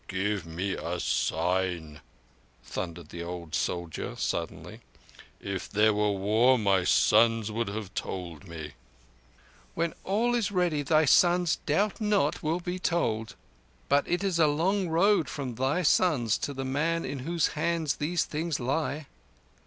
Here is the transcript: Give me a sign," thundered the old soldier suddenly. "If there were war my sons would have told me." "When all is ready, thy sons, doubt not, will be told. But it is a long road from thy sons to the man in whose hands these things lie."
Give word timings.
Give 0.07 0.47
me 0.47 0.71
a 0.73 0.99
sign," 0.99 2.01
thundered 2.63 3.09
the 3.09 3.21
old 3.21 3.53
soldier 3.53 4.15
suddenly. 4.15 4.79
"If 5.39 5.69
there 5.69 5.93
were 5.93 6.13
war 6.13 6.57
my 6.57 6.85
sons 6.85 7.51
would 7.51 7.67
have 7.67 7.93
told 7.93 8.47
me." 8.47 8.71
"When 9.75 9.93
all 10.03 10.33
is 10.33 10.51
ready, 10.51 10.81
thy 10.81 11.05
sons, 11.05 11.59
doubt 11.67 12.01
not, 12.01 12.41
will 12.41 12.61
be 12.61 12.79
told. 12.79 13.35
But 13.89 14.07
it 14.07 14.23
is 14.23 14.39
a 14.39 14.47
long 14.47 14.89
road 14.89 15.29
from 15.29 15.53
thy 15.53 15.83
sons 15.83 16.39
to 16.39 16.53
the 16.55 16.65
man 16.65 17.05
in 17.05 17.19
whose 17.19 17.49
hands 17.49 17.97
these 17.97 18.23
things 18.23 18.59
lie." 18.59 19.05